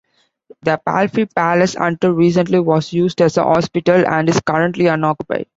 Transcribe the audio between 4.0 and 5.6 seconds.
and is currently unoccupied.